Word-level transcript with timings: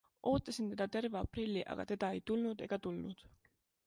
Ootasin 0.29 0.69
teda 0.71 0.85
terve 0.95 1.17
aprilli, 1.19 1.61
aga 1.73 1.85
teda 1.91 2.09
ei 2.17 2.23
tulnud 2.31 2.65
ega 2.69 2.81
tulnud. 2.87 3.23